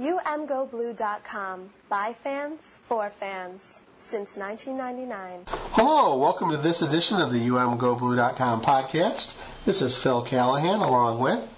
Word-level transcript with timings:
UMGoBlue.com. 0.00 1.70
By 1.88 2.14
fans, 2.14 2.78
for 2.82 3.10
fans. 3.10 3.80
Since 4.00 4.36
1999. 4.36 5.44
Hello, 5.70 6.18
welcome 6.18 6.50
to 6.50 6.56
this 6.56 6.82
edition 6.82 7.20
of 7.20 7.30
the 7.30 7.38
UMGoBlue.com 7.38 8.62
podcast. 8.62 9.38
This 9.64 9.82
is 9.82 9.96
Phil 9.96 10.24
Callahan 10.24 10.80
along 10.80 11.20
with 11.20 11.48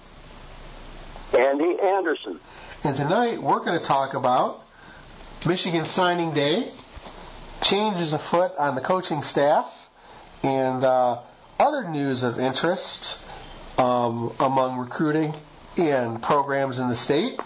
Andy 1.35 1.79
Anderson. 1.81 2.39
And 2.83 2.95
tonight 2.95 3.41
we're 3.41 3.65
going 3.65 3.79
to 3.79 3.83
talk 3.83 4.13
about 4.13 4.63
Michigan 5.47 5.85
signing 5.85 6.35
day, 6.35 6.71
changes 7.63 8.13
afoot 8.13 8.51
on 8.59 8.75
the 8.75 8.81
coaching 8.81 9.23
staff, 9.23 9.89
and 10.43 10.83
uh, 10.83 11.21
other 11.59 11.89
news 11.89 12.21
of 12.21 12.39
interest 12.39 13.19
um, 13.79 14.31
among 14.39 14.77
recruiting 14.77 15.33
and 15.75 16.21
programs 16.21 16.77
in 16.77 16.87
the 16.87 16.95
state. 16.95 17.39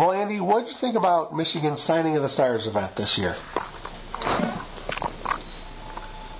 Well, 0.00 0.12
Andy, 0.12 0.40
what 0.40 0.60
did 0.60 0.68
you 0.70 0.78
think 0.78 0.96
about 0.96 1.36
Michigan's 1.36 1.82
signing 1.82 2.16
of 2.16 2.22
the 2.22 2.28
Stars 2.30 2.66
event 2.66 2.96
this 2.96 3.18
year? 3.18 3.36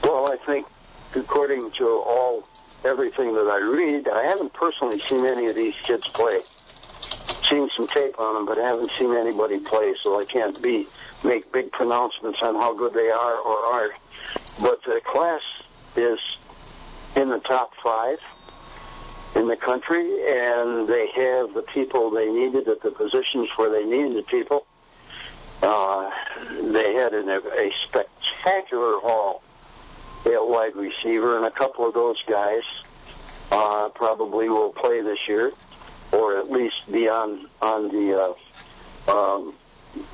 Well, 0.02 0.32
I 0.32 0.38
think, 0.46 0.66
according 1.14 1.70
to 1.72 1.86
all 1.86 2.48
everything 2.86 3.34
that 3.34 3.50
I 3.50 3.58
read, 3.58 4.08
I 4.08 4.22
haven't 4.22 4.54
personally 4.54 5.02
seen 5.06 5.26
any 5.26 5.48
of 5.48 5.56
these 5.56 5.74
kids 5.82 6.08
play. 6.08 6.40
Seen 7.50 7.68
some 7.76 7.86
tape 7.86 8.18
on 8.18 8.32
them, 8.32 8.46
but 8.46 8.58
I 8.58 8.66
haven't 8.66 8.92
seen 8.98 9.14
anybody 9.14 9.58
play, 9.58 9.94
so 10.02 10.18
I 10.18 10.24
can't 10.24 10.62
be 10.62 10.86
make 11.22 11.52
big 11.52 11.70
pronouncements 11.70 12.38
on 12.40 12.54
how 12.54 12.72
good 12.72 12.94
they 12.94 13.10
are 13.10 13.36
or 13.36 13.58
aren't. 13.58 13.92
But 14.58 14.82
the 14.84 15.02
class 15.04 15.42
is 15.96 16.18
in 17.14 17.28
the 17.28 17.40
top 17.40 17.72
five 17.84 18.20
in 19.34 19.46
the 19.46 19.56
country, 19.56 20.04
and 20.28 20.88
they 20.88 21.08
have 21.08 21.54
the 21.54 21.62
people 21.62 22.10
they 22.10 22.30
needed 22.30 22.68
at 22.68 22.82
the 22.82 22.90
positions 22.90 23.48
where 23.56 23.70
they 23.70 23.84
needed 23.84 24.16
the 24.16 24.22
people. 24.22 24.66
Uh, 25.62 26.10
they 26.62 26.94
had 26.94 27.12
an, 27.12 27.28
a 27.28 27.72
spectacular 27.84 28.98
haul 29.00 29.42
at 30.26 30.46
wide 30.46 30.74
receiver, 30.74 31.36
and 31.36 31.44
a 31.44 31.50
couple 31.50 31.86
of 31.86 31.94
those 31.94 32.22
guys 32.26 32.62
uh, 33.52 33.88
probably 33.90 34.48
will 34.48 34.72
play 34.72 35.00
this 35.00 35.28
year, 35.28 35.52
or 36.12 36.38
at 36.38 36.50
least 36.50 36.90
be 36.90 37.08
on 37.08 37.46
on 37.60 37.88
the 37.88 38.34
uh, 39.08 39.12
um, 39.12 39.54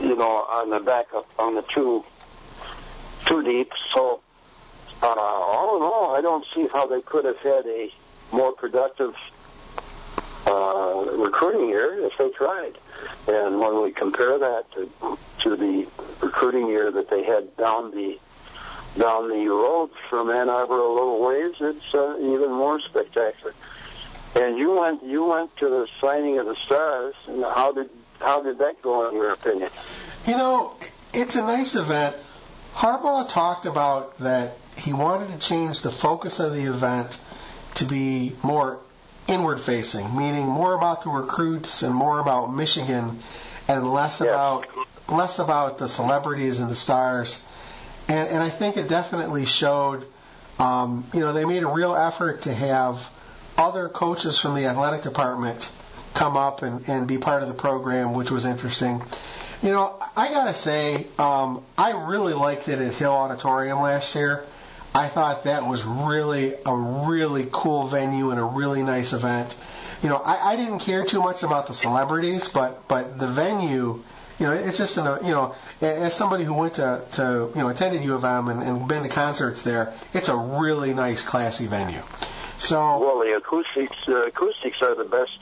you 0.00 0.16
know 0.16 0.44
on 0.48 0.70
the 0.70 0.80
backup 0.80 1.28
on 1.38 1.54
the 1.54 1.62
two 1.62 2.04
two 3.26 3.42
deep. 3.42 3.72
So 3.94 4.20
uh, 5.02 5.06
all 5.06 5.76
in 5.76 5.82
all, 5.82 6.14
I 6.14 6.20
don't 6.20 6.44
see 6.54 6.66
how 6.72 6.86
they 6.86 7.02
could 7.02 7.24
have 7.24 7.38
had 7.38 7.66
a 7.66 7.90
more 8.32 8.52
productive 8.52 9.14
uh, 10.46 11.04
recruiting 11.16 11.68
year 11.68 12.04
if 12.04 12.12
they 12.18 12.30
tried. 12.30 12.78
And 13.26 13.58
when 13.58 13.82
we 13.82 13.90
compare 13.90 14.38
that 14.38 14.70
to, 14.72 15.18
to 15.40 15.56
the 15.56 15.86
recruiting 16.22 16.68
year 16.68 16.90
that 16.90 17.10
they 17.10 17.24
had 17.24 17.56
down 17.56 17.90
the 17.90 18.18
down 18.96 19.28
the 19.28 19.46
road 19.48 19.90
from 20.08 20.30
Ann 20.30 20.48
Arbor 20.48 20.78
a 20.78 20.88
little 20.92 21.22
ways, 21.22 21.52
it's 21.60 21.94
uh, 21.94 22.16
even 22.18 22.50
more 22.50 22.80
spectacular. 22.80 23.52
And 24.34 24.56
you 24.56 24.72
went 24.72 25.02
you 25.02 25.24
went 25.24 25.54
to 25.58 25.68
the 25.68 25.88
signing 26.00 26.38
of 26.38 26.46
the 26.46 26.56
stars. 26.56 27.14
And 27.26 27.42
how 27.42 27.72
did 27.72 27.90
how 28.20 28.42
did 28.42 28.58
that 28.58 28.80
go 28.82 29.08
in 29.08 29.16
your 29.16 29.32
opinion? 29.32 29.70
You 30.26 30.36
know, 30.36 30.74
it's 31.12 31.36
a 31.36 31.42
nice 31.42 31.76
event. 31.76 32.16
Harbaugh 32.74 33.28
talked 33.28 33.66
about 33.66 34.18
that 34.18 34.56
he 34.76 34.92
wanted 34.92 35.28
to 35.28 35.38
change 35.38 35.82
the 35.82 35.90
focus 35.90 36.40
of 36.40 36.52
the 36.52 36.64
event 36.64 37.18
to 37.76 37.84
be 37.84 38.34
more 38.42 38.80
inward 39.26 39.60
facing, 39.60 40.16
meaning 40.16 40.46
more 40.46 40.74
about 40.74 41.02
the 41.04 41.10
recruits 41.10 41.82
and 41.82 41.94
more 41.94 42.20
about 42.20 42.54
Michigan 42.54 43.18
and 43.68 43.92
less 43.92 44.20
Yeah. 44.20 44.28
about 44.28 44.66
less 45.08 45.38
about 45.38 45.78
the 45.78 45.88
celebrities 45.88 46.60
and 46.60 46.70
the 46.70 46.74
stars. 46.76 47.42
And 48.08 48.28
and 48.28 48.42
I 48.42 48.50
think 48.50 48.76
it 48.76 48.88
definitely 48.88 49.46
showed 49.46 50.06
um, 50.58 51.04
you 51.12 51.20
know, 51.20 51.32
they 51.32 51.44
made 51.44 51.62
a 51.62 51.68
real 51.68 51.94
effort 51.94 52.42
to 52.42 52.54
have 52.54 52.98
other 53.58 53.88
coaches 53.88 54.38
from 54.38 54.54
the 54.54 54.66
athletic 54.66 55.02
department 55.02 55.70
come 56.14 56.36
up 56.36 56.62
and, 56.62 56.88
and 56.88 57.06
be 57.06 57.18
part 57.18 57.42
of 57.42 57.48
the 57.48 57.54
program, 57.54 58.14
which 58.14 58.30
was 58.30 58.46
interesting. 58.46 59.02
You 59.62 59.70
know, 59.72 59.96
I 60.16 60.28
gotta 60.28 60.54
say, 60.54 61.06
um, 61.18 61.62
I 61.76 61.90
really 62.08 62.32
liked 62.32 62.68
it 62.68 62.78
at 62.78 62.94
Hill 62.94 63.12
Auditorium 63.12 63.80
last 63.80 64.14
year. 64.14 64.44
I 64.96 65.08
thought 65.08 65.44
that 65.44 65.66
was 65.66 65.84
really 65.84 66.54
a 66.64 66.74
really 66.74 67.46
cool 67.52 67.86
venue 67.86 68.30
and 68.30 68.40
a 68.40 68.44
really 68.44 68.82
nice 68.82 69.12
event. 69.12 69.54
You 70.02 70.08
know, 70.08 70.16
I, 70.16 70.52
I 70.52 70.56
didn't 70.56 70.78
care 70.78 71.04
too 71.04 71.20
much 71.20 71.42
about 71.42 71.66
the 71.66 71.74
celebrities, 71.74 72.48
but 72.48 72.88
but 72.88 73.18
the 73.18 73.26
venue, 73.26 74.02
you 74.38 74.46
know, 74.46 74.52
it's 74.52 74.78
just 74.78 74.96
an, 74.96 75.26
you 75.26 75.32
know, 75.32 75.54
as 75.82 76.14
somebody 76.14 76.44
who 76.44 76.54
went 76.54 76.76
to, 76.76 77.02
to 77.12 77.50
you 77.54 77.60
know 77.60 77.68
attended 77.68 78.04
U 78.04 78.14
of 78.14 78.24
M 78.24 78.48
and, 78.48 78.62
and 78.62 78.88
been 78.88 79.02
to 79.02 79.10
concerts 79.10 79.62
there, 79.62 79.92
it's 80.14 80.30
a 80.30 80.36
really 80.36 80.94
nice, 80.94 81.22
classy 81.22 81.66
venue. 81.66 82.00
So 82.58 82.98
Well, 82.98 83.18
the 83.18 83.36
acoustics 83.36 84.06
the 84.06 84.24
acoustics 84.24 84.80
are 84.80 84.94
the 84.94 85.04
best 85.04 85.38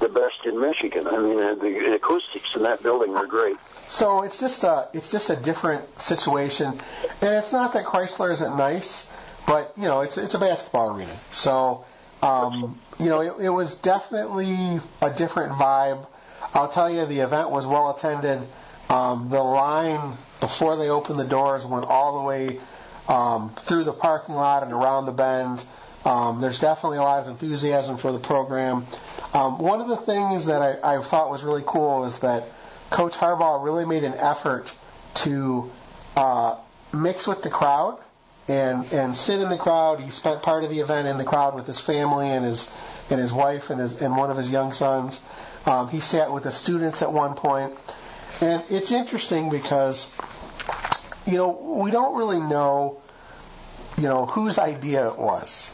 the 0.00 0.10
best 0.10 0.44
in 0.44 0.60
Michigan. 0.60 1.06
I 1.06 1.18
mean, 1.18 1.36
the 1.36 1.94
acoustics 1.94 2.54
in 2.54 2.62
that 2.64 2.82
building 2.82 3.16
are 3.16 3.26
great. 3.26 3.56
So 3.88 4.22
it's 4.22 4.38
just 4.38 4.64
a 4.64 4.88
it's 4.92 5.10
just 5.10 5.30
a 5.30 5.36
different 5.36 6.00
situation, 6.00 6.78
and 7.22 7.34
it's 7.34 7.52
not 7.52 7.72
that 7.72 7.86
Crisler 7.86 8.30
isn't 8.32 8.56
nice, 8.56 9.08
but 9.46 9.72
you 9.76 9.84
know 9.84 10.00
it's 10.00 10.18
it's 10.18 10.34
a 10.34 10.38
basketball 10.38 10.96
arena. 10.96 11.14
So 11.32 11.84
um, 12.22 12.78
you 12.98 13.06
know 13.06 13.20
it, 13.20 13.46
it 13.46 13.50
was 13.50 13.76
definitely 13.76 14.80
a 15.00 15.10
different 15.10 15.52
vibe. 15.52 16.06
I'll 16.54 16.68
tell 16.68 16.90
you, 16.90 17.06
the 17.06 17.20
event 17.20 17.50
was 17.50 17.66
well 17.66 17.90
attended. 17.96 18.46
Um, 18.90 19.28
the 19.30 19.42
line 19.42 20.16
before 20.40 20.76
they 20.76 20.88
opened 20.88 21.18
the 21.18 21.24
doors 21.24 21.64
went 21.64 21.84
all 21.84 22.20
the 22.20 22.24
way 22.24 22.60
um, 23.08 23.54
through 23.66 23.84
the 23.84 23.92
parking 23.92 24.34
lot 24.34 24.62
and 24.62 24.72
around 24.72 25.06
the 25.06 25.12
bend. 25.12 25.62
Um, 26.04 26.40
there's 26.40 26.58
definitely 26.58 26.98
a 26.98 27.02
lot 27.02 27.20
of 27.20 27.28
enthusiasm 27.28 27.98
for 27.98 28.12
the 28.12 28.18
program. 28.18 28.86
Um, 29.34 29.58
one 29.58 29.80
of 29.80 29.88
the 29.88 29.96
things 29.96 30.46
that 30.46 30.62
I, 30.62 30.96
I 30.96 31.02
thought 31.02 31.30
was 31.30 31.42
really 31.42 31.64
cool 31.66 32.04
is 32.04 32.20
that 32.20 32.44
Coach 32.90 33.14
Harbaugh 33.14 33.62
really 33.62 33.84
made 33.84 34.04
an 34.04 34.14
effort 34.14 34.72
to 35.14 35.70
uh, 36.16 36.56
mix 36.92 37.26
with 37.26 37.42
the 37.42 37.50
crowd 37.50 37.98
and 38.48 38.90
and 38.92 39.16
sit 39.16 39.40
in 39.40 39.48
the 39.48 39.58
crowd. 39.58 40.00
He 40.00 40.10
spent 40.10 40.42
part 40.42 40.64
of 40.64 40.70
the 40.70 40.80
event 40.80 41.06
in 41.06 41.18
the 41.18 41.24
crowd 41.24 41.54
with 41.54 41.66
his 41.66 41.78
family 41.78 42.30
and 42.30 42.44
his 42.44 42.70
and 43.10 43.20
his 43.20 43.32
wife 43.32 43.70
and 43.70 43.80
his 43.80 44.00
and 44.00 44.16
one 44.16 44.30
of 44.30 44.36
his 44.36 44.50
young 44.50 44.72
sons. 44.72 45.22
Um, 45.66 45.88
he 45.88 46.00
sat 46.00 46.32
with 46.32 46.44
the 46.44 46.50
students 46.50 47.02
at 47.02 47.12
one 47.12 47.34
point, 47.34 47.74
and 48.40 48.64
it's 48.70 48.90
interesting 48.90 49.50
because 49.50 50.10
you 51.26 51.36
know 51.36 51.50
we 51.50 51.90
don't 51.90 52.16
really 52.16 52.40
know 52.40 53.00
you 53.98 54.04
know 54.04 54.24
whose 54.24 54.58
idea 54.58 55.08
it 55.08 55.18
was, 55.18 55.70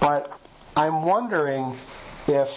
but 0.00 0.32
I'm 0.76 1.04
wondering 1.04 1.76
if 2.26 2.50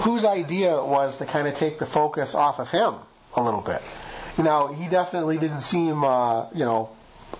whose 0.00 0.24
idea 0.24 0.76
it 0.76 0.86
was 0.86 1.18
to 1.18 1.26
kind 1.26 1.46
of 1.46 1.54
take 1.54 1.78
the 1.78 1.86
focus 1.86 2.34
off 2.34 2.58
of 2.58 2.70
him 2.70 2.94
a 3.34 3.42
little 3.42 3.60
bit. 3.60 3.82
You 4.38 4.44
know, 4.44 4.68
he 4.68 4.88
definitely 4.88 5.38
didn't 5.38 5.60
seem, 5.60 6.02
uh, 6.04 6.48
you 6.50 6.64
know, 6.64 6.90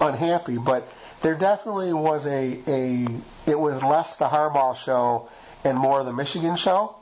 unhappy, 0.01 0.59
but 0.59 0.87
there 1.23 1.35
definitely 1.35 1.93
was 1.93 2.27
a, 2.27 2.61
a, 2.67 3.07
it 3.47 3.59
was 3.59 3.83
less 3.83 4.17
the 4.17 4.27
Harbaugh 4.27 4.77
show 4.77 5.29
and 5.65 5.79
more 5.79 6.05
the 6.05 6.13
Michigan 6.13 6.57
show. 6.57 6.97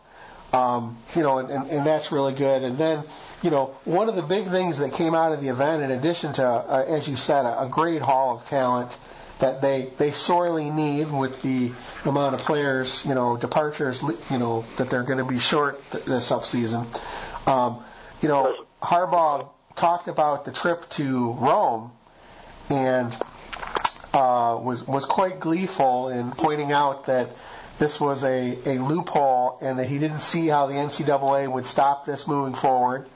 Um, 0.53 0.99
you 1.15 1.23
know, 1.23 1.39
and, 1.39 1.51
and, 1.51 1.71
and 1.71 1.87
that's 1.87 2.11
really 2.11 2.35
good. 2.35 2.65
And 2.65 2.77
then, 2.77 3.05
you 3.43 3.51
know, 3.51 3.77
one 3.85 4.09
of 4.09 4.17
the 4.17 4.23
big 4.23 4.49
things 4.49 4.79
that 4.79 4.93
came 4.93 5.15
out 5.15 5.33
of 5.33 5.41
the 5.41 5.49
event, 5.49 5.83
in 5.83 5.93
addition 5.93 6.33
to, 6.35 6.45
uh, 6.45 6.85
as 6.89 7.09
you 7.09 7.17
said, 7.17 7.45
a, 7.45 7.63
a 7.63 7.69
great 7.69 8.03
haul 8.03 8.37
of 8.37 8.45
talent 8.47 8.97
that 9.41 9.61
they, 9.61 9.89
they 9.99 10.11
sorely 10.11 10.71
need 10.71 11.11
with 11.11 11.43
the 11.43 11.73
amount 12.05 12.35
of 12.35 12.41
players, 12.43 13.05
you 13.05 13.15
know, 13.15 13.37
departures, 13.37 14.03
you 14.31 14.39
know, 14.39 14.65
that 14.77 14.91
they're 14.91 15.03
going 15.03 15.19
to 15.19 15.25
be 15.25 15.39
short 15.39 15.83
th- 15.91 16.05
this 16.05 16.31
offseason. 16.31 16.87
Um, 17.47 17.83
you 18.23 18.29
know, 18.29 18.67
Harbaugh 18.83 19.49
talked 19.77 20.09
about 20.09 20.45
the 20.45 20.53
trip 20.53 20.89
to 20.91 21.33
Rome 21.33 21.93
and 22.69 23.13
uh, 24.13 24.59
was 24.63 24.87
was 24.87 25.05
quite 25.05 25.41
gleeful 25.41 26.09
in 26.09 26.33
pointing 26.33 26.73
out 26.73 27.07
that 27.07 27.29
this 27.79 28.01
was 28.01 28.25
a, 28.25 28.59
a 28.67 28.79
loophole 28.79 29.59
and 29.63 29.79
that 29.79 29.87
he 29.87 29.99
didn't 29.99 30.21
see 30.21 30.49
how 30.49 30.67
the 30.67 30.75
NCAA 30.75 31.51
would 31.51 31.67
stop 31.67 32.05
this 32.05 32.29
moving 32.29 32.55
forward. 32.55 33.07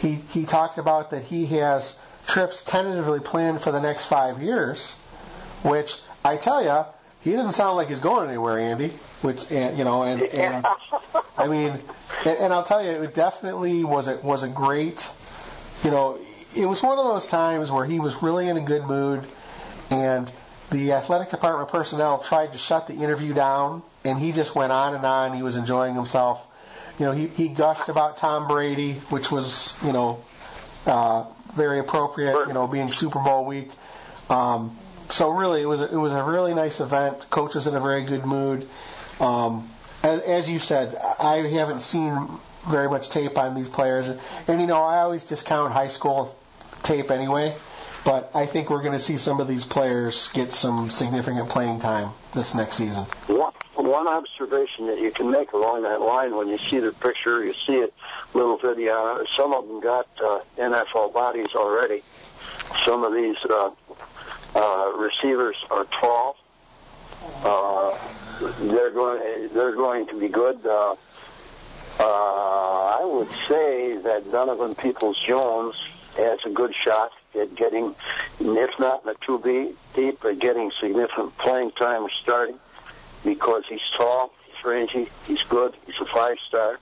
He 0.00 0.14
he 0.14 0.44
talked 0.44 0.78
about 0.78 1.10
that 1.10 1.24
he 1.24 1.46
has 1.46 1.98
trips 2.26 2.64
tentatively 2.64 3.20
planned 3.20 3.62
for 3.62 3.72
the 3.72 3.80
next 3.80 4.04
five 4.06 4.42
years, 4.42 4.94
which 5.66 5.96
I 6.24 6.36
tell 6.36 6.62
you, 6.62 6.84
he 7.20 7.32
doesn't 7.32 7.52
sound 7.52 7.76
like 7.76 7.88
he's 7.88 8.00
going 8.00 8.28
anywhere, 8.28 8.58
Andy. 8.58 8.92
Which 9.22 9.50
and 9.50 9.76
you 9.76 9.84
know, 9.84 10.02
and, 10.02 10.22
and 10.22 10.66
I 11.38 11.48
mean, 11.48 11.80
and, 12.24 12.38
and 12.38 12.52
I'll 12.52 12.64
tell 12.64 12.84
you, 12.84 12.90
it 13.02 13.14
definitely 13.14 13.84
was 13.84 14.08
a 14.08 14.16
was 14.18 14.42
a 14.42 14.48
great, 14.48 15.08
you 15.82 15.90
know, 15.90 16.18
it 16.56 16.66
was 16.66 16.82
one 16.82 16.98
of 16.98 17.04
those 17.04 17.26
times 17.26 17.70
where 17.70 17.84
he 17.84 17.98
was 17.98 18.22
really 18.22 18.48
in 18.48 18.56
a 18.56 18.60
good 18.62 18.84
mood, 18.84 19.26
and 19.90 20.30
the 20.70 20.92
athletic 20.92 21.30
department 21.30 21.68
personnel 21.70 22.18
tried 22.18 22.52
to 22.52 22.58
shut 22.58 22.86
the 22.86 22.94
interview 22.94 23.34
down, 23.34 23.82
and 24.04 24.18
he 24.18 24.32
just 24.32 24.54
went 24.54 24.72
on 24.72 24.94
and 24.94 25.04
on. 25.04 25.34
He 25.34 25.42
was 25.42 25.56
enjoying 25.56 25.94
himself. 25.94 26.46
you 26.98 27.06
know, 27.06 27.12
he, 27.12 27.26
he 27.28 27.48
gushed 27.48 27.88
about 27.88 28.18
Tom 28.18 28.48
Brady, 28.48 28.94
which 29.10 29.30
was, 29.30 29.76
you 29.84 29.92
know, 29.92 30.24
uh, 30.86 31.24
very 31.56 31.78
appropriate, 31.78 32.48
you 32.48 32.54
know, 32.54 32.66
being 32.66 32.90
Super 32.90 33.20
Bowl 33.20 33.44
week. 33.44 33.70
Um, 34.28 34.76
so 35.10 35.30
really, 35.30 35.62
it 35.62 35.66
was 35.66 35.80
it 35.80 35.96
was 35.96 36.12
a 36.12 36.22
really 36.22 36.54
nice 36.54 36.80
event. 36.80 37.28
Coach 37.30 37.54
was 37.54 37.66
in 37.66 37.74
a 37.74 37.80
very 37.80 38.04
good 38.04 38.24
mood. 38.24 38.68
Um, 39.20 39.68
as, 40.02 40.20
as 40.22 40.50
you 40.50 40.58
said, 40.58 40.96
I 41.18 41.36
haven't 41.48 41.82
seen 41.82 42.28
very 42.68 42.88
much 42.88 43.10
tape 43.10 43.38
on 43.38 43.54
these 43.54 43.68
players, 43.68 44.08
and 44.48 44.60
you 44.60 44.66
know, 44.66 44.82
I 44.82 44.98
always 44.98 45.24
discount 45.24 45.72
high 45.72 45.88
school 45.88 46.36
tape 46.82 47.10
anyway. 47.10 47.54
But 48.04 48.30
I 48.34 48.46
think 48.46 48.70
we're 48.70 48.82
going 48.82 48.92
to 48.92 49.00
see 49.00 49.18
some 49.18 49.40
of 49.40 49.48
these 49.48 49.64
players 49.64 50.30
get 50.32 50.54
some 50.54 50.90
significant 50.90 51.48
playing 51.48 51.80
time 51.80 52.12
this 52.34 52.54
next 52.54 52.76
season. 52.76 53.02
One, 53.26 53.52
one 53.74 54.06
observation 54.06 54.86
that 54.86 55.00
you 55.00 55.10
can 55.10 55.28
make 55.28 55.52
along 55.52 55.82
that 55.82 56.00
line 56.00 56.36
when 56.36 56.46
you 56.46 56.56
see 56.56 56.78
the 56.78 56.92
picture, 56.92 57.44
you 57.44 57.52
see 57.52 57.78
it, 57.78 57.92
little 58.32 58.58
video. 58.58 59.24
Some 59.36 59.52
of 59.52 59.66
them 59.66 59.80
got 59.80 60.06
uh, 60.24 60.38
NFL 60.56 61.14
bodies 61.14 61.48
already. 61.56 62.04
Some 62.84 63.02
of 63.02 63.12
these 63.12 63.36
uh, 63.50 63.70
uh, 64.56 64.92
receivers 64.96 65.56
are 65.70 65.84
tall. 65.84 66.36
Uh, 67.44 67.98
they're 68.62 68.90
going. 68.90 69.48
They're 69.52 69.74
going 69.76 70.06
to 70.06 70.18
be 70.18 70.28
good. 70.28 70.64
Uh, 70.64 70.96
uh, 71.98 72.02
I 72.02 73.04
would 73.04 73.28
say 73.48 73.96
that 73.96 74.30
Donovan 74.30 74.74
Peoples 74.74 75.22
Jones 75.26 75.74
has 76.16 76.38
a 76.44 76.50
good 76.50 76.74
shot 76.74 77.12
at 77.38 77.54
getting, 77.54 77.94
if 78.40 78.78
not 78.78 79.02
in 79.02 79.12
the 79.12 79.16
two 79.26 79.38
B 79.38 79.72
deep, 79.94 80.20
but 80.22 80.38
getting 80.38 80.70
significant 80.80 81.36
playing 81.38 81.72
time 81.72 82.06
starting 82.22 82.58
because 83.24 83.64
he's 83.68 83.80
tall, 83.96 84.32
he's 84.46 84.64
rangy, 84.64 85.08
he's 85.26 85.42
good, 85.44 85.74
he's 85.86 86.00
a 86.00 86.04
five 86.06 86.38
star. 86.46 86.78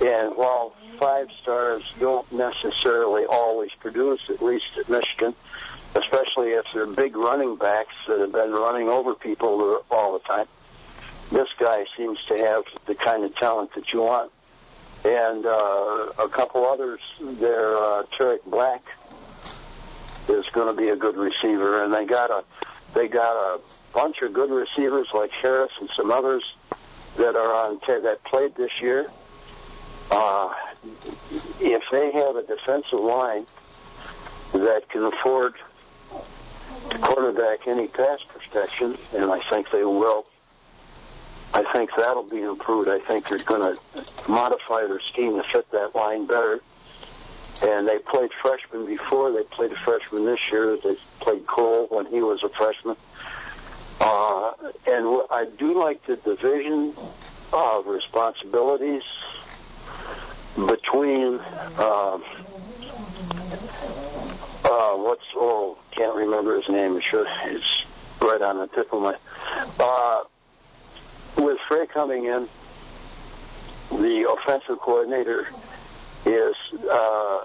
And 0.00 0.36
while 0.36 0.74
five 0.98 1.28
stars 1.42 1.82
don't 1.98 2.30
necessarily 2.30 3.24
always 3.24 3.70
produce, 3.80 4.28
at 4.28 4.42
least 4.42 4.66
at 4.78 4.88
Michigan, 4.88 5.34
especially 5.96 6.50
if 6.50 6.66
they're 6.72 6.86
big 6.86 7.16
running 7.16 7.56
backs 7.56 7.94
that 8.06 8.20
have 8.20 8.32
been 8.32 8.52
running 8.52 8.88
over 8.88 9.14
people 9.14 9.82
all 9.90 10.12
the 10.12 10.18
time, 10.20 10.46
this 11.32 11.48
guy 11.58 11.86
seems 11.96 12.22
to 12.24 12.36
have 12.36 12.64
the 12.86 12.94
kind 12.94 13.24
of 13.24 13.34
talent 13.36 13.74
that 13.74 13.92
you 13.92 14.02
want. 14.02 14.30
And 15.04 15.46
uh, 15.46 16.12
a 16.18 16.28
couple 16.28 16.66
others, 16.66 17.00
they're 17.20 17.76
uh, 17.76 18.04
Tarik 18.16 18.44
Black 18.44 18.82
is 20.28 20.44
going 20.52 20.66
to 20.66 20.80
be 20.80 20.88
a 20.88 20.96
good 20.96 21.16
receiver, 21.16 21.82
and 21.82 21.92
they 21.92 22.04
got 22.04 22.30
a 22.30 22.44
they 22.94 23.08
got 23.08 23.36
a 23.36 23.60
bunch 23.92 24.22
of 24.22 24.32
good 24.32 24.50
receivers 24.50 25.08
like 25.14 25.30
Harris 25.30 25.70
and 25.80 25.88
some 25.96 26.10
others 26.10 26.54
that 27.16 27.36
are 27.36 27.54
on 27.54 27.80
that 27.86 28.22
played 28.24 28.54
this 28.56 28.80
year. 28.80 29.08
Uh, 30.10 30.52
if 31.60 31.82
they 31.90 32.12
have 32.12 32.36
a 32.36 32.42
defensive 32.42 32.98
line 32.98 33.46
that 34.52 34.88
can 34.88 35.04
afford 35.04 35.54
to 36.90 36.98
quarterback 36.98 37.66
any 37.66 37.88
pass 37.88 38.20
protection, 38.28 38.96
and 39.14 39.30
I 39.30 39.40
think 39.50 39.70
they 39.70 39.84
will, 39.84 40.26
I 41.54 41.64
think 41.72 41.90
that'll 41.96 42.22
be 42.22 42.42
improved. 42.42 42.88
I 42.88 42.98
think 43.00 43.28
they're 43.28 43.38
going 43.38 43.76
to 43.76 44.04
modify 44.28 44.86
their 44.86 45.00
scheme 45.00 45.36
to 45.36 45.42
fit 45.42 45.70
that 45.72 45.94
line 45.94 46.26
better. 46.26 46.60
And 47.62 47.88
they 47.88 47.98
played 47.98 48.30
freshmen 48.42 48.86
before. 48.86 49.32
They 49.32 49.42
played 49.42 49.72
a 49.72 49.76
freshman 49.76 50.26
this 50.26 50.40
year. 50.52 50.76
They 50.76 50.96
played 51.20 51.46
Cole 51.46 51.86
when 51.88 52.04
he 52.06 52.20
was 52.20 52.42
a 52.42 52.50
freshman. 52.50 52.96
Uh, 53.98 54.52
and 54.86 55.22
I 55.30 55.46
do 55.58 55.72
like 55.72 56.04
the 56.04 56.16
division 56.16 56.94
of 57.52 57.86
responsibilities 57.86 59.02
between 60.54 61.40
uh, 61.78 62.18
uh, 64.64 64.96
what's 64.96 65.24
oh 65.34 65.78
can't 65.96 66.14
remember 66.14 66.60
his 66.60 66.68
name. 66.68 67.00
Should 67.00 67.26
it's 67.46 67.84
right 68.20 68.40
on 68.42 68.58
the 68.58 68.66
tip 68.68 68.92
of 68.92 69.02
my. 69.02 69.16
Uh, 69.80 70.24
with 71.38 71.58
Frey 71.68 71.86
coming 71.86 72.26
in, 72.26 72.48
the 73.90 74.30
offensive 74.30 74.78
coordinator 74.78 75.48
is 76.24 76.54
uh, 76.90 77.44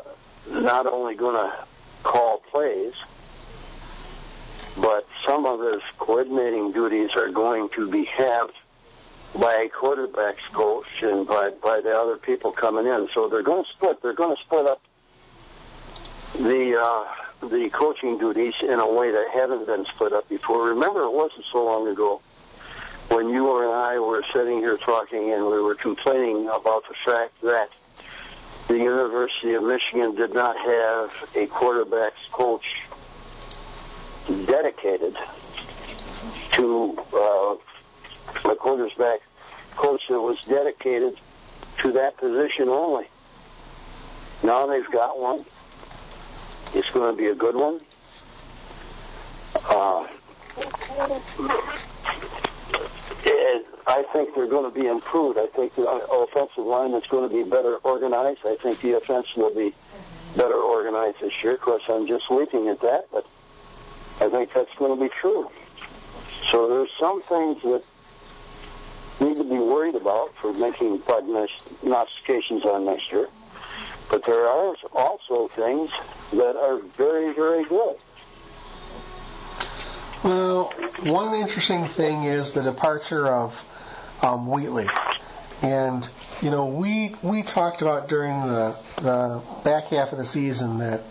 not 0.50 0.86
only 0.86 1.16
going 1.16 1.36
to 1.36 1.54
call 2.04 2.38
plays, 2.52 2.94
but 4.80 5.08
some 5.26 5.46
of 5.46 5.60
his 5.62 5.82
coordinating 5.98 6.72
duties 6.72 7.12
are 7.16 7.30
going 7.30 7.70
to 7.70 7.90
be 7.90 8.06
halved 8.06 8.54
by 9.40 9.54
a 9.56 9.70
quarterbacks 9.70 10.44
coach 10.52 10.88
and 11.02 11.28
by, 11.28 11.52
by 11.52 11.80
the 11.80 11.96
other 11.96 12.18
people 12.18 12.52
coming 12.52 12.86
in. 12.86 13.08
So 13.14 13.30
they're 13.30 13.44
going 13.44 13.64
to 13.64 13.70
split. 13.70 14.02
They're 14.02 14.14
going 14.14 14.36
to 14.36 14.42
split 14.42 14.66
up 14.66 14.82
the 16.34 16.82
uh, 16.82 17.06
the 17.42 17.70
coaching 17.70 18.18
duties 18.18 18.54
in 18.62 18.80
a 18.80 18.92
way 18.92 19.12
that 19.12 19.30
haven't 19.34 19.66
been 19.66 19.86
split 19.86 20.14
up 20.14 20.30
before. 20.30 20.70
Remember, 20.70 21.04
it 21.04 21.14
wasn't 21.14 21.46
so 21.52 21.64
long 21.66 21.88
ago 21.88 22.22
when 23.10 23.30
you 23.30 23.62
and 23.62 23.72
I 23.72 24.00
were 24.00 24.24
sitting 24.32 24.60
here 24.60 24.78
talking 24.78 25.32
and 25.32 25.46
we 25.46 25.60
were 25.62 25.76
complaining 25.76 26.48
about 26.48 26.88
the 26.88 26.96
fact 27.06 27.42
that 27.42 27.70
the 28.68 28.78
University 28.78 29.54
of 29.54 29.64
Michigan 29.64 30.16
did 30.16 30.34
not 30.34 30.56
have 30.58 31.14
a 31.36 31.48
quarterbacks 31.48 32.12
coach 32.32 32.84
dedicated 34.46 35.18
to 36.52 36.98
uh, 37.14 37.56
a 38.46 38.56
quarterback 38.56 39.20
coach 39.76 40.04
that 40.10 40.22
was 40.22 40.38
dedicated 40.44 41.18
to 41.80 41.92
that 41.94 42.16
position 42.18 42.70
only. 42.70 43.08
Now 44.44 44.68
they've 44.68 44.90
got 44.90 45.20
one. 45.20 45.44
It's 46.74 46.90
going 46.92 47.16
to 47.16 47.18
be 47.18 47.28
a 47.28 47.36
good 47.36 47.56
one. 47.56 47.82
Uh, 49.70 50.08
I 53.88 54.04
think 54.14 54.36
they're 54.36 54.48
going 54.48 54.72
to 54.72 54.80
be 54.80 54.88
improved. 54.88 55.38
I 55.38 55.48
think 55.48 55.76
the 55.76 55.90
offensive 55.90 56.66
line 56.66 56.94
is 56.94 57.06
going 57.08 57.28
to 57.28 57.36
be 57.36 57.44
better 57.44 57.76
organized. 57.78 58.40
I 58.46 58.56
think 58.56 58.80
the 58.80 58.98
offense 58.98 59.28
will 59.36 59.54
be 59.54 59.74
better 60.38 60.56
organized 60.56 61.18
this 61.20 61.34
year. 61.44 61.54
Of 61.54 61.62
course, 61.62 61.84
I'm 61.90 62.08
just 62.08 62.32
leaping 62.32 62.70
at 62.70 62.80
that, 62.82 63.08
but 63.12 63.26
I 64.22 64.30
think 64.30 64.54
that's 64.54 64.74
going 64.76 64.98
to 64.98 65.04
be 65.04 65.10
true. 65.10 65.50
So 66.52 66.68
there's 66.70 66.90
some 67.00 67.22
things 67.24 67.62
that 67.64 67.84
need 69.20 69.38
to 69.38 69.44
be 69.44 69.58
worried 69.58 69.96
about 69.96 70.34
for 70.36 70.54
making 70.54 71.00
prognostications 71.00 72.64
on 72.66 72.86
next 72.86 73.12
year. 73.12 73.28
But 74.12 74.26
there 74.26 74.46
are 74.46 74.76
also 74.94 75.48
things 75.48 75.90
that 76.34 76.56
are 76.58 76.80
very, 76.98 77.34
very 77.34 77.64
good. 77.64 77.96
Well, 80.24 80.66
one 81.02 81.34
interesting 81.34 81.88
thing 81.88 82.26
is 82.26 82.52
the 82.52 82.62
departure 82.62 83.26
of 83.28 83.66
um, 84.22 84.48
Wheatley, 84.48 84.88
and 85.64 86.08
you 86.42 86.52
know 86.52 86.68
we 86.68 87.16
we 87.24 87.42
talked 87.42 87.82
about 87.82 88.08
during 88.08 88.40
the 88.42 88.76
the 88.98 89.42
back 89.64 89.86
half 89.86 90.12
of 90.12 90.20
the 90.20 90.26
season 90.26 90.78
that 90.78 91.02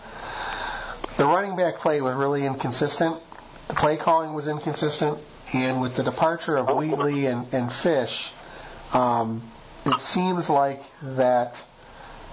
the 1.17 1.25
running 1.25 1.57
back 1.57 1.79
play 1.79 1.99
was 1.99 2.15
really 2.15 2.45
inconsistent. 2.45 3.17
The 3.67 3.73
play 3.73 3.97
calling 3.97 4.33
was 4.33 4.47
inconsistent, 4.47 5.19
and 5.53 5.81
with 5.81 5.95
the 5.95 6.03
departure 6.03 6.57
of 6.57 6.75
Wheatley 6.75 7.25
and, 7.25 7.53
and 7.53 7.69
Fisch, 7.69 8.31
um, 8.93 9.43
it 9.85 9.99
seems 9.99 10.49
like 10.49 10.81
that 11.01 11.61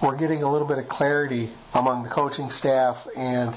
we're 0.01 0.17
getting 0.17 0.43
a 0.43 0.51
little 0.51 0.67
bit 0.67 0.77
of 0.77 0.87
clarity 0.87 1.49
among 1.73 2.03
the 2.03 2.09
coaching 2.09 2.49
staff, 2.49 3.07
and 3.15 3.55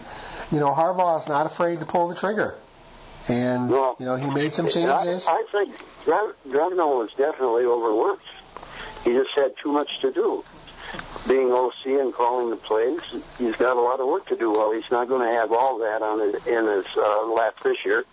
you 0.51 0.61
know 0.61 0.73
Harbaugh 0.73 1.21
is 1.21 1.29
not 1.29 1.47
afraid 1.47 1.81
to 1.81 1.87
pull 1.87 2.09
the 2.09 2.15
trigger 2.15 2.57
and 3.29 3.71
well, 3.71 3.97
you 3.99 4.07
know 4.07 4.17
he 4.17 4.29
made 4.31 4.55
some 4.55 4.69
changes. 4.69 5.27
I, 5.29 5.33
I 5.33 5.45
think 5.51 5.75
Drevno 6.05 6.99
was 6.99 7.11
definitely 7.17 7.65
overworked. 7.65 8.27
He 9.05 9.13
just 9.13 9.31
had 9.35 9.55
too 9.63 9.73
much 9.73 10.01
to 10.01 10.13
do. 10.13 10.45
Being 11.27 11.51
OC 11.53 11.87
and 11.87 12.13
calling 12.13 12.51
the 12.51 12.57
plays, 12.57 13.01
he's 13.39 13.57
got 13.57 13.77
a 13.77 13.81
lot 13.81 14.01
of 14.01 14.07
work 14.07 14.27
to 14.27 14.37
do. 14.37 14.51
Well, 14.53 14.73
he's 14.73 14.91
not 14.91 15.09
going 15.09 15.27
to 15.27 15.35
have 15.35 15.51
all 15.51 15.79
that 15.79 16.03
on 16.03 16.19
his, 16.21 16.47
in 16.47 16.67
his 16.67 16.85
uh, 16.97 17.27
lap 17.27 17.55
this 17.63 17.79
year. 17.85 18.05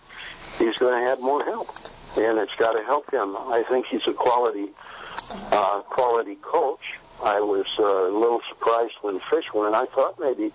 He's 0.58 0.76
going 0.78 0.98
to 0.98 1.06
have 1.06 1.20
more 1.20 1.44
help, 1.44 1.68
and 2.16 2.38
it's 2.38 2.54
got 2.56 2.72
to 2.72 2.82
help 2.82 3.10
him. 3.12 3.36
I 3.36 3.64
think 3.68 3.86
he's 3.86 4.06
a 4.06 4.14
quality 4.14 4.70
uh, 5.30 5.82
quality 5.82 6.36
coach. 6.36 6.80
I 7.22 7.40
was 7.40 7.66
uh, 7.78 7.84
a 7.84 8.16
little 8.16 8.40
surprised 8.48 8.94
when 9.02 9.20
Fisch 9.20 9.52
went. 9.54 9.74
I 9.74 9.86
thought 9.86 10.18
maybe 10.18 10.52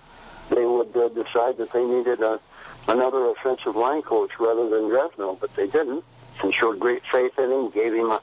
they 0.50 0.66
would 0.66 0.96
uh, 0.96 1.10
decide 1.10 1.58
that 1.58 1.72
they 1.72 1.86
needed 1.86 2.22
a 2.22 2.40
another 2.88 3.26
offensive 3.30 3.76
line 3.76 4.02
coach 4.04 4.32
rather 4.40 4.70
than 4.70 4.90
Drevno, 4.90 5.40
but 5.40 5.56
they 5.56 5.68
didn't 5.68 6.04
and 6.44 6.54
showed 6.54 6.80
great 6.80 7.02
faith 7.12 7.38
in 7.40 7.52
him, 7.52 7.70
gave 7.70 7.94
him 7.94 8.12
a 8.12 8.22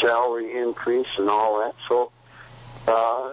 salary 0.00 0.56
increase 0.56 1.08
and 1.18 1.28
all 1.28 1.60
that. 1.60 1.74
So 1.88 2.12
uh, 2.86 3.32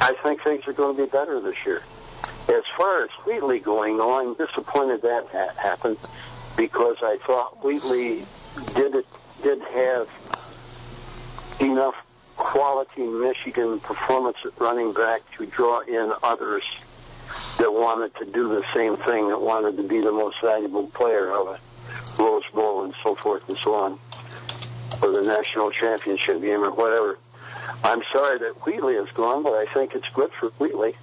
I 0.00 0.14
think 0.22 0.42
things 0.42 0.66
are 0.66 0.72
going 0.72 0.96
to 0.96 1.02
be 1.02 1.08
better 1.08 1.40
this 1.40 1.56
year. 1.64 1.82
As 2.48 2.62
far 2.76 3.02
as 3.02 3.10
Wheatley 3.24 3.58
going, 3.58 3.96
though, 3.96 4.20
I'm 4.20 4.34
disappointed 4.34 5.02
that 5.02 5.26
ha- 5.32 5.52
happened 5.60 5.98
because 6.56 6.96
I 7.02 7.18
thought 7.26 7.64
Wheatley 7.64 8.24
did 8.74 8.94
it, 8.94 9.06
did 9.42 9.60
have 9.60 10.08
enough 11.60 11.96
quality 12.36 13.06
Michigan 13.06 13.80
performance 13.80 14.36
at 14.44 14.58
running 14.60 14.92
back 14.92 15.22
to 15.36 15.46
draw 15.46 15.80
in 15.80 16.12
others 16.22 16.62
that 17.58 17.72
wanted 17.72 18.14
to 18.16 18.24
do 18.26 18.48
the 18.48 18.64
same 18.74 18.96
thing, 18.98 19.28
that 19.28 19.40
wanted 19.40 19.76
to 19.76 19.82
be 19.82 20.00
the 20.00 20.12
most 20.12 20.36
valuable 20.42 20.86
player 20.88 21.30
of 21.30 21.48
a 21.48 21.60
Rose 22.22 22.44
Bowl 22.54 22.84
and 22.84 22.94
so 23.02 23.14
forth 23.14 23.48
and 23.48 23.58
so 23.58 23.74
on, 23.74 23.98
or 25.02 25.10
the 25.10 25.22
national 25.22 25.70
championship 25.70 26.40
game 26.40 26.62
or 26.62 26.70
whatever. 26.70 27.18
I'm 27.84 28.02
sorry 28.12 28.38
that 28.38 28.54
Wheatley 28.64 28.94
is 28.94 29.08
gone, 29.10 29.42
but 29.42 29.54
I 29.54 29.66
think 29.72 29.94
it's 29.94 30.08
good 30.10 30.30
for 30.38 30.48
Wheatley 30.58 30.94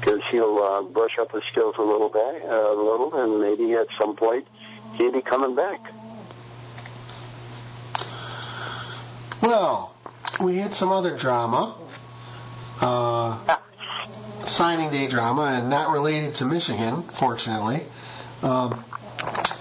because 0.00 0.20
he'll 0.30 0.58
uh, 0.58 0.82
brush 0.82 1.18
up 1.18 1.32
his 1.32 1.42
skills 1.44 1.74
a 1.78 1.82
little 1.82 2.08
bit, 2.08 2.44
uh, 2.44 2.72
a 2.72 2.74
little, 2.74 3.14
and 3.14 3.40
maybe 3.40 3.74
at 3.74 3.88
some 3.98 4.16
point 4.16 4.46
he'll 4.94 5.12
be 5.12 5.20
coming 5.20 5.54
back. 5.54 5.80
Well, 9.42 9.94
we 10.40 10.56
had 10.58 10.74
some 10.74 10.90
other 10.90 11.16
drama, 11.16 11.76
uh, 12.80 13.56
signing 14.44 14.90
day 14.90 15.06
drama, 15.08 15.42
and 15.42 15.70
not 15.70 15.92
related 15.92 16.36
to 16.36 16.44
Michigan, 16.44 17.02
fortunately. 17.02 17.82
Um, 18.42 18.84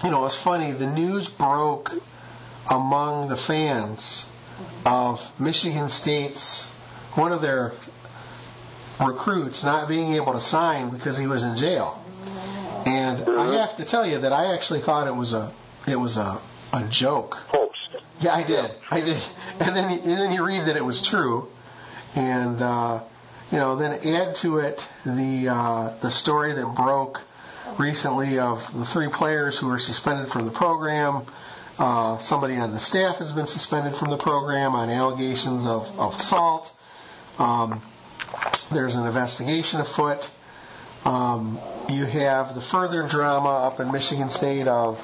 you 0.03 0.09
know, 0.11 0.25
it's 0.25 0.35
funny. 0.35 0.71
The 0.71 0.89
news 0.89 1.29
broke 1.29 1.91
among 2.69 3.29
the 3.29 3.37
fans 3.37 4.27
of 4.85 5.21
Michigan 5.39 5.89
State's 5.89 6.65
one 7.13 7.31
of 7.31 7.41
their 7.41 7.73
recruits 8.99 9.63
not 9.63 9.87
being 9.87 10.13
able 10.15 10.33
to 10.33 10.41
sign 10.41 10.89
because 10.89 11.17
he 11.17 11.27
was 11.27 11.43
in 11.43 11.55
jail. 11.55 12.01
And 12.85 13.27
I 13.29 13.55
have 13.61 13.77
to 13.77 13.85
tell 13.85 14.05
you 14.05 14.19
that 14.19 14.33
I 14.33 14.53
actually 14.55 14.81
thought 14.81 15.07
it 15.07 15.15
was 15.15 15.33
a 15.33 15.51
it 15.87 15.95
was 15.95 16.17
a 16.17 16.39
a 16.73 16.87
joke. 16.89 17.37
Yeah, 18.19 18.33
I 18.33 18.43
did. 18.43 18.71
I 18.89 19.01
did. 19.01 19.23
And 19.59 19.75
then 19.75 19.91
and 19.91 20.19
then 20.19 20.31
you 20.31 20.45
read 20.45 20.65
that 20.67 20.75
it 20.75 20.83
was 20.83 21.01
true, 21.01 21.47
and 22.15 22.61
uh, 22.61 23.03
you 23.51 23.57
know 23.59 23.75
then 23.75 23.93
add 24.15 24.35
to 24.37 24.59
it 24.59 24.85
the 25.05 25.49
uh, 25.49 25.97
the 26.01 26.11
story 26.11 26.53
that 26.53 26.75
broke 26.75 27.21
recently 27.77 28.39
of 28.39 28.73
the 28.77 28.85
three 28.85 29.09
players 29.09 29.59
who 29.59 29.67
were 29.67 29.79
suspended 29.79 30.31
from 30.31 30.45
the 30.45 30.51
program. 30.51 31.25
Uh, 31.77 32.17
somebody 32.17 32.55
on 32.55 32.71
the 32.71 32.79
staff 32.79 33.17
has 33.17 33.31
been 33.31 33.45
suspended 33.45 33.93
from 33.95 34.09
the 34.09 34.17
program 34.17 34.73
on 34.73 34.89
allegations 34.89 35.67
of, 35.67 35.99
of 35.99 36.15
assault. 36.15 36.73
Um, 37.37 37.83
there's 38.71 38.95
an 38.95 39.05
investigation 39.05 39.79
afoot. 39.79 40.27
Um, 41.05 41.59
you 41.87 42.05
have 42.05 42.55
the 42.55 42.61
further 42.61 43.07
drama 43.07 43.49
up 43.49 43.79
in 43.79 43.91
Michigan 43.91 44.29
State 44.29 44.67
of 44.67 44.99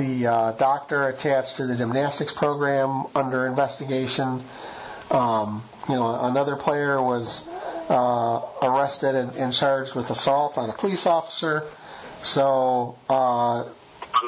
the 0.00 0.26
uh, 0.26 0.52
doctor 0.52 1.08
attached 1.08 1.56
to 1.56 1.66
the 1.66 1.76
gymnastics 1.76 2.32
program 2.32 3.04
under 3.14 3.46
investigation. 3.46 4.42
Um, 5.10 5.62
you 5.88 5.94
know, 5.94 6.18
another 6.22 6.56
player 6.56 7.02
was 7.02 7.46
uh, 7.88 8.40
arrested 8.62 9.14
and, 9.14 9.34
and, 9.34 9.52
charged 9.52 9.94
with 9.94 10.08
assault 10.10 10.56
on 10.56 10.70
a 10.70 10.72
police 10.72 11.06
officer. 11.06 11.64
So, 12.22 12.96
uh, 13.08 13.64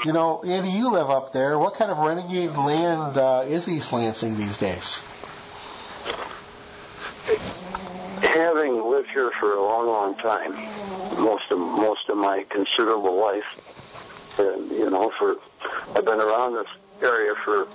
you 0.05 0.12
know, 0.12 0.43
Andy, 0.43 0.71
you 0.71 0.91
live 0.91 1.09
up 1.09 1.33
there. 1.33 1.59
What 1.59 1.75
kind 1.75 1.91
of 1.91 1.99
renegade 1.99 2.50
land 2.50 3.17
uh, 3.17 3.45
is 3.47 3.69
East 3.69 3.93
Lansing 3.93 4.37
these 4.37 4.59
days? 4.59 5.02
Having 8.23 8.83
lived 8.91 9.09
here 9.11 9.31
for 9.38 9.55
a 9.55 9.62
long, 9.62 9.87
long 9.87 10.14
time, 10.17 10.52
most 11.23 11.50
of 11.50 11.59
most 11.59 12.09
of 12.09 12.17
my 12.17 12.45
considerable 12.49 13.21
life, 13.21 13.45
and 14.39 14.71
you 14.71 14.91
know, 14.91 15.12
for 15.19 15.37
I've 15.95 16.05
been 16.05 16.21
around 16.21 16.55
this 16.55 16.67
area 17.03 17.35
for 17.45 17.67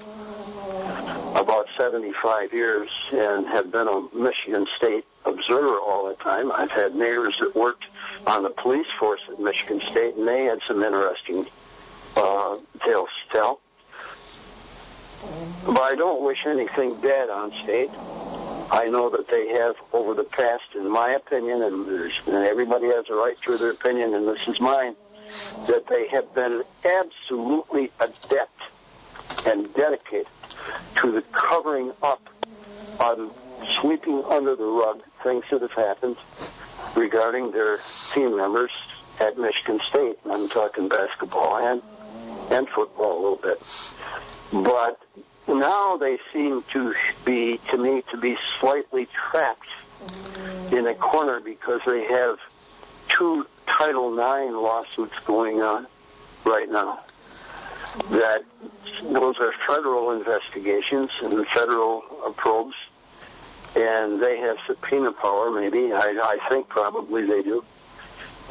about 1.40 1.68
75 1.78 2.54
years 2.54 2.90
and 3.12 3.46
have 3.48 3.72
been 3.72 3.88
a 3.88 4.16
Michigan 4.16 4.66
State 4.78 5.06
observer 5.26 5.80
all 5.80 6.08
the 6.08 6.16
time. 6.16 6.52
I've 6.52 6.72
had 6.72 6.96
neighbors 6.96 7.38
that 7.40 7.56
worked 7.56 7.86
on 8.26 8.44
the 8.44 8.50
police 8.50 8.88
force 9.00 9.22
at 9.32 9.40
Michigan 9.40 9.82
State, 9.92 10.16
and 10.16 10.28
they 10.28 10.46
had 10.46 10.60
some 10.68 10.82
interesting 10.84 11.46
uh, 12.16 12.58
tales 12.84 13.10
to 13.24 13.38
tell. 13.38 13.60
But 15.66 15.82
I 15.82 15.96
don't 15.96 16.24
wish 16.24 16.46
anything 16.46 17.00
bad 17.02 17.30
on 17.30 17.52
State. 17.64 17.90
I 18.70 18.90
know 18.90 19.10
that 19.10 19.28
they 19.30 19.48
have, 19.50 19.76
over 19.94 20.14
the 20.14 20.24
past, 20.24 20.64
in 20.76 20.90
my 20.90 21.12
opinion, 21.12 21.62
and, 21.62 21.88
and 21.88 22.46
everybody 22.46 22.88
has 22.88 23.10
a 23.10 23.16
right 23.16 23.40
to 23.44 23.58
their 23.58 23.72
opinion, 23.72 24.14
and 24.14 24.28
this 24.28 24.46
is 24.48 24.60
mine, 24.60 24.96
that 25.68 25.88
they 25.88 26.08
have 26.08 26.34
been 26.34 26.64
absolutely 26.86 27.92
adept 28.00 28.62
and 29.46 29.74
dedicated 29.74 30.28
to 30.98 31.12
the 31.12 31.22
covering 31.32 31.92
up 32.02 32.22
on 33.00 33.32
sweeping 33.80 34.24
under 34.26 34.56
the 34.56 34.66
rug 34.66 35.02
things 35.24 35.44
that 35.52 35.62
have 35.62 35.74
happened 35.74 36.18
regarding 36.96 37.52
their 37.52 37.80
team 38.14 38.36
members 38.36 38.72
at 39.20 39.38
Michigan 39.38 39.80
State. 39.90 40.18
I'm 40.30 40.50
talking 40.50 40.88
basketball 40.88 41.58
and 41.58 41.82
and 42.52 42.68
football 42.70 43.14
a 43.14 43.22
little 43.22 43.36
bit. 43.36 43.62
But 44.54 45.00
now 45.48 45.98
they 45.98 46.20
seem 46.32 46.64
to 46.74 46.96
be, 47.26 47.60
to 47.72 47.78
me, 47.78 48.04
to 48.12 48.18
be 48.18 48.38
slightly 48.60 49.08
trapped 49.08 49.68
in 50.72 50.88
a 50.88 50.94
corner 50.94 51.40
because 51.40 51.82
they 51.86 52.06
have 52.06 52.40
two 53.10 53.46
Title 53.78 54.12
IX 54.14 54.54
lawsuits 54.54 55.20
going 55.26 55.62
on 55.62 55.86
right 56.46 56.70
now. 56.70 57.00
That 58.10 58.44
those 59.04 59.38
are 59.40 59.54
federal 59.68 60.12
investigations 60.12 61.12
and 61.22 61.48
federal 61.48 62.02
probes, 62.36 62.76
and 63.76 64.22
they 64.22 64.38
have 64.38 64.58
subpoena 64.66 65.12
power. 65.12 65.52
Maybe 65.52 65.94
I, 65.94 66.40
I 66.40 66.50
think 66.50 66.70
probably 66.70 67.26
they 67.26 67.44
do, 67.44 67.64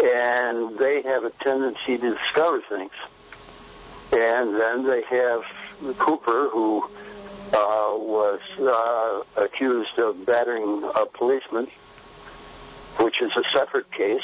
and 0.02 0.78
they 0.78 1.02
have 1.02 1.24
a 1.24 1.30
tendency 1.30 1.98
to 1.98 2.14
discover 2.14 2.60
things. 2.60 2.92
And 4.12 4.54
then 4.54 4.84
they 4.86 5.02
have 5.02 5.42
Cooper, 5.98 6.48
who 6.52 6.84
uh, 7.52 7.94
was 7.96 8.40
uh, 8.60 9.42
accused 9.42 9.98
of 9.98 10.24
battering 10.24 10.88
a 10.94 11.06
policeman, 11.06 11.66
which 12.98 13.20
is 13.20 13.32
a 13.36 13.42
separate 13.52 13.90
case. 13.90 14.22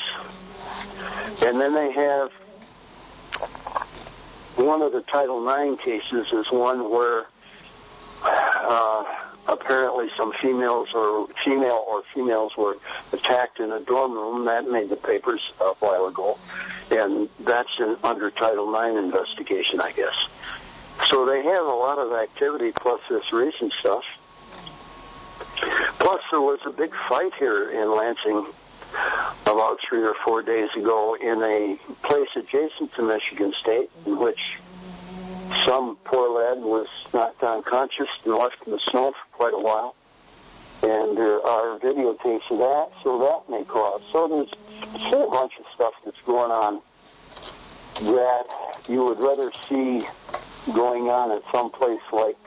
And 1.42 1.60
then 1.60 1.74
they 1.74 1.92
have 1.92 2.30
one 4.56 4.82
of 4.82 4.92
the 4.92 5.02
Title 5.02 5.46
IX 5.48 5.80
cases 5.82 6.32
is 6.32 6.50
one 6.50 6.90
where 6.90 7.26
uh, 8.24 9.04
apparently 9.48 10.08
some 10.16 10.32
females 10.40 10.88
or 10.94 11.26
female 11.44 11.84
or 11.88 12.02
females 12.14 12.56
were 12.56 12.76
attacked 13.12 13.60
in 13.60 13.72
a 13.72 13.80
dorm 13.80 14.12
room. 14.12 14.44
That 14.44 14.68
made 14.68 14.88
the 14.88 14.96
papers 14.96 15.40
a 15.60 15.74
while 15.74 16.06
ago, 16.06 16.38
and 16.90 17.28
that's 17.40 17.78
an 17.78 17.96
under 18.04 18.30
Title 18.30 18.72
IX 18.74 18.96
investigation, 18.96 19.80
I 19.80 19.92
guess. 19.92 20.14
So 21.08 21.26
they 21.26 21.42
have 21.42 21.64
a 21.64 21.74
lot 21.74 21.98
of 21.98 22.12
activity 22.12 22.72
plus 22.72 23.00
this 23.08 23.32
recent 23.32 23.72
stuff. 23.72 24.04
Plus, 25.98 26.22
there 26.30 26.40
was 26.40 26.60
a 26.66 26.70
big 26.70 26.92
fight 27.08 27.32
here 27.34 27.70
in 27.70 27.94
Lansing 27.94 28.46
about 29.52 29.78
three 29.86 30.02
or 30.02 30.14
four 30.24 30.42
days 30.42 30.70
ago 30.76 31.14
in 31.14 31.42
a 31.42 31.78
place 32.02 32.28
adjacent 32.34 32.92
to 32.94 33.02
Michigan 33.02 33.52
State 33.52 33.90
in 34.06 34.18
which 34.18 34.58
some 35.66 35.96
poor 36.04 36.30
lad 36.30 36.62
was 36.62 36.86
knocked 37.12 37.42
unconscious 37.42 38.08
and 38.24 38.34
left 38.34 38.56
in 38.66 38.72
the 38.72 38.78
snow 38.78 39.12
for 39.12 39.36
quite 39.36 39.54
a 39.54 39.58
while. 39.58 39.94
And 40.82 41.16
there 41.16 41.40
are 41.46 41.78
videotapes 41.78 42.50
of 42.50 42.58
that, 42.58 42.90
so 43.04 43.18
that 43.18 43.50
may 43.50 43.62
cause. 43.64 44.02
So 44.10 44.26
there's 44.26 44.52
a 44.94 44.98
whole 44.98 45.30
bunch 45.30 45.52
of 45.60 45.66
stuff 45.74 45.92
that's 46.04 46.20
going 46.26 46.50
on 46.50 46.80
that 48.14 48.46
you 48.88 49.04
would 49.04 49.20
rather 49.20 49.52
see 49.68 50.06
going 50.72 51.08
on 51.08 51.30
at 51.30 51.42
some 51.52 51.70
place 51.70 52.00
like 52.10 52.38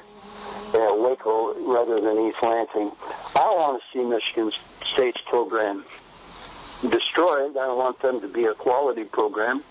uh, 0.73 0.93
Waco 0.97 1.53
rather 1.71 2.01
than 2.01 2.17
East 2.25 2.41
Lansing. 2.41 2.91
I 3.35 3.53
want 3.55 3.81
to 3.81 3.97
see 3.97 4.03
Michigan 4.03 4.51
State's 4.83 5.21
program 5.21 5.85
destroyed. 7.15 7.57
I 7.57 7.71
want 7.73 7.99
them 8.01 8.21
to 8.21 8.27
be 8.27 8.45
a 8.45 8.53
quality 8.53 9.03
program 9.03 9.63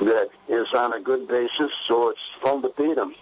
that 0.00 0.30
is 0.48 0.72
on 0.74 0.92
a 0.92 1.00
good 1.00 1.28
basis, 1.28 1.70
so 1.86 2.08
it's 2.08 2.20
fun 2.40 2.62
to 2.62 2.72
beat 2.76 2.96
them. 2.96 3.14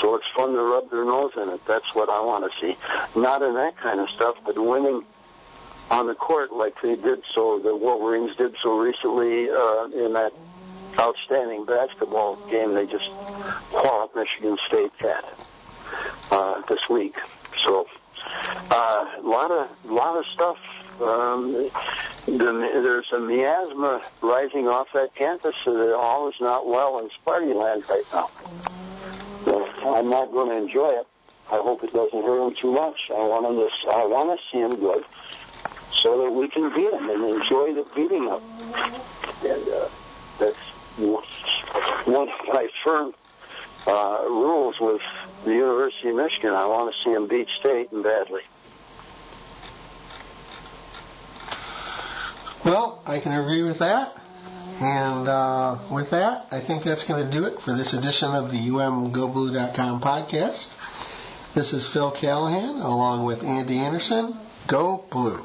So 0.00 0.14
it's 0.14 0.26
fun 0.34 0.54
to 0.54 0.62
rub 0.62 0.90
their 0.90 1.04
nose 1.04 1.32
in 1.36 1.48
it. 1.50 1.64
That's 1.66 1.94
what 1.94 2.08
I 2.08 2.20
want 2.20 2.50
to 2.50 2.60
see. 2.60 2.76
Not 3.18 3.42
in 3.42 3.54
that 3.54 3.76
kind 3.76 4.00
of 4.00 4.08
stuff, 4.10 4.36
but 4.44 4.58
winning 4.58 5.04
on 5.90 6.06
the 6.06 6.14
court 6.14 6.52
like 6.52 6.80
they 6.80 6.96
did 6.96 7.22
so, 7.34 7.58
the 7.58 7.76
Wolverines 7.76 8.34
did 8.36 8.54
so 8.62 8.78
recently 8.78 9.50
uh, 9.50 9.84
in 9.86 10.12
that 10.14 10.32
outstanding 10.98 11.64
basketball 11.64 12.36
game 12.50 12.74
they 12.74 12.84
just 12.86 13.08
walloped 13.72 14.16
Michigan 14.16 14.58
State 14.66 14.92
at 15.00 15.24
uh, 16.30 16.62
this 16.62 16.88
week. 16.88 17.16
So 17.64 17.86
a 18.70 18.74
uh, 18.74 19.06
lot 19.22 19.50
of 19.50 19.68
lot 19.84 20.16
of 20.16 20.26
stuff 20.26 20.58
um, 21.02 21.70
the, 22.26 22.70
there's 22.82 23.10
a 23.12 23.18
miasma 23.18 24.02
rising 24.20 24.68
off 24.68 24.88
that 24.92 25.14
campus 25.14 25.54
so 25.64 25.74
that 25.74 25.96
all 25.96 26.28
is 26.28 26.34
not 26.40 26.66
well 26.66 26.98
in 26.98 27.08
Sparty 27.10 27.54
land 27.54 27.84
right 27.88 28.04
now. 28.12 28.30
So 29.44 29.66
I'm 29.94 30.10
not 30.10 30.30
going 30.32 30.50
to 30.50 30.56
enjoy 30.56 30.90
it. 30.90 31.06
I 31.50 31.56
hope 31.56 31.82
it 31.82 31.92
doesn't 31.92 32.22
hurt 32.22 32.46
him 32.46 32.54
too 32.54 32.72
much. 32.72 33.10
I 33.10 33.22
want 33.22 33.46
him 33.46 33.56
to, 33.56 33.90
I 33.90 34.04
want 34.06 34.38
to 34.38 34.44
see 34.52 34.60
him 34.60 34.76
good, 34.78 35.04
so 35.92 36.22
that 36.22 36.30
we 36.30 36.48
can 36.48 36.72
beat 36.74 36.92
him 36.92 37.10
and 37.10 37.24
enjoy 37.24 37.74
the 37.74 37.84
beating 37.96 38.24
him. 38.24 38.38
And 39.44 39.68
uh, 39.68 39.88
that's 40.38 40.56
one 42.06 42.28
of 42.28 42.46
my 42.48 42.68
firm 42.84 43.14
uh, 43.86 44.24
rules 44.28 44.78
with 44.78 45.00
the 45.44 45.54
University 45.54 46.10
of 46.10 46.16
Michigan. 46.16 46.52
I 46.52 46.66
want 46.66 46.94
to 46.94 47.02
see 47.02 47.10
him 47.14 47.26
beat 47.26 47.48
State 47.48 47.90
and 47.90 48.04
badly. 48.04 48.42
Well, 52.70 53.02
I 53.04 53.18
can 53.18 53.32
agree 53.32 53.64
with 53.64 53.80
that. 53.80 54.16
And 54.78 55.26
uh, 55.26 55.76
with 55.90 56.10
that, 56.10 56.46
I 56.52 56.60
think 56.60 56.84
that's 56.84 57.04
going 57.04 57.26
to 57.26 57.32
do 57.32 57.46
it 57.46 57.60
for 57.60 57.74
this 57.74 57.94
edition 57.94 58.30
of 58.30 58.52
the 58.52 58.58
umgoblue.com 58.58 60.00
podcast. 60.00 60.72
This 61.52 61.72
is 61.72 61.88
Phil 61.88 62.12
Callahan 62.12 62.76
along 62.76 63.24
with 63.24 63.42
Andy 63.42 63.78
Anderson. 63.78 64.36
Go 64.68 65.04
Blue. 65.10 65.44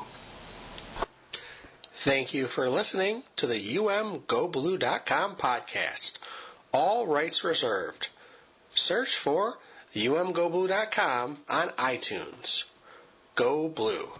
Thank 1.95 2.35
you 2.35 2.45
for 2.45 2.69
listening 2.69 3.23
to 3.37 3.47
the 3.47 3.55
umgoblue.com 3.55 5.35
podcast. 5.37 6.19
All 6.71 7.07
rights 7.07 7.43
reserved. 7.43 8.09
Search 8.75 9.15
for 9.15 9.57
umgoblue.com 9.95 11.39
on 11.49 11.69
iTunes. 11.69 12.65
Go 13.33 13.67
Blue. 13.67 14.11